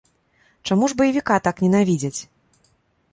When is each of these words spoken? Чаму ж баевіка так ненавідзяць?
Чаму 0.69 0.87
ж 0.93 0.97
баевіка 1.01 1.35
так 1.49 1.61
ненавідзяць? 1.65 2.19